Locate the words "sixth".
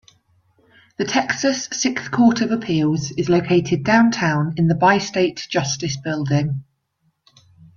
1.71-2.09